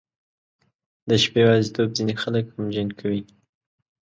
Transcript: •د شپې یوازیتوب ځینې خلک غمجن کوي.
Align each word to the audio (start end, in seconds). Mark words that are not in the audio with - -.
•د 1.09 1.09
شپې 1.23 1.39
یوازیتوب 1.43 1.89
ځینې 1.97 2.13
خلک 2.21 2.45
غمجن 2.53 2.89
کوي. 2.99 3.21